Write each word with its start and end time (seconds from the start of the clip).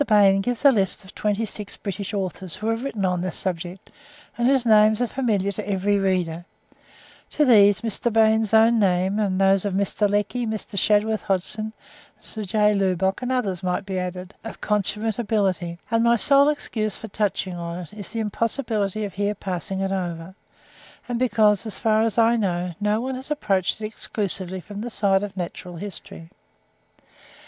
Bain 0.07 0.41
gives 0.41 0.65
a 0.65 0.71
list 0.71 1.05
('Mental 1.13 1.27
and 1.27 1.37
Moral 1.37 1.45
Science,' 1.45 1.77
1868, 1.77 1.77
pp. 1.77 1.77
543 1.77 1.77
725) 1.77 1.77
of 1.77 1.77
twenty 1.77 1.77
six 1.77 1.77
British 1.77 2.13
authors 2.15 2.55
who 2.55 2.67
have 2.69 2.83
written 2.83 3.05
on 3.05 3.21
this 3.21 3.37
subject, 3.37 3.91
and 4.35 4.47
whose 4.47 4.65
names 4.65 5.01
are 5.03 5.05
familiar 5.05 5.51
to 5.51 5.69
every 5.69 5.97
reader; 5.99 6.45
to 7.29 7.45
these, 7.45 7.81
Mr. 7.81 8.11
Bain's 8.11 8.51
own 8.55 8.79
name, 8.79 9.19
and 9.19 9.39
those 9.39 9.63
of 9.63 9.75
Mr. 9.75 10.09
Lecky, 10.09 10.47
Mr. 10.47 10.75
Shadworth 10.79 11.21
Hodgson, 11.21 11.71
Sir 12.17 12.43
J. 12.43 12.73
Lubbock, 12.73 13.21
and 13.21 13.31
others, 13.31 13.61
might 13.61 13.85
be 13.85 13.99
added.) 13.99 14.33
of 14.43 14.59
consummate 14.59 15.19
ability; 15.19 15.77
and 15.91 16.03
my 16.03 16.15
sole 16.15 16.49
excuse 16.49 16.95
for 16.95 17.07
touching 17.07 17.53
on 17.53 17.77
it, 17.81 17.93
is 17.93 18.09
the 18.09 18.21
impossibility 18.21 19.05
of 19.05 19.13
here 19.13 19.35
passing 19.35 19.81
it 19.81 19.91
over; 19.91 20.33
and 21.07 21.19
because, 21.19 21.67
as 21.67 21.77
far 21.77 22.01
as 22.01 22.17
I 22.17 22.37
know, 22.37 22.73
no 22.81 22.99
one 23.01 23.13
has 23.13 23.29
approached 23.29 23.79
it 23.79 23.85
exclusively 23.85 24.61
from 24.61 24.81
the 24.81 24.89
side 24.89 25.21
of 25.21 25.37
natural 25.37 25.75
history. 25.75 26.31